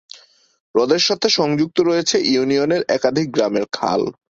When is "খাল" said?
3.71-4.01